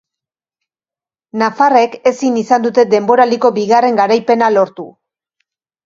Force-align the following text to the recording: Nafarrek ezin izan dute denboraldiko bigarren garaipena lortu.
Nafarrek 1.41 1.95
ezin 2.13 2.41
izan 2.45 2.65
dute 2.67 2.89
denboraldiko 2.97 3.55
bigarren 3.61 4.05
garaipena 4.05 4.55
lortu. 4.59 4.93